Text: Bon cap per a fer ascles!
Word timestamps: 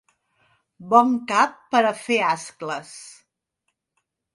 Bon 0.93 1.13
cap 1.33 1.55
per 1.75 1.85
a 1.91 1.95
fer 2.03 2.21
ascles! 2.33 2.99